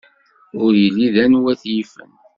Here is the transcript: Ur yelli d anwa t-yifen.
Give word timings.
Ur 0.63 0.73
yelli 0.83 1.07
d 1.15 1.17
anwa 1.23 1.51
t-yifen. 1.61 2.11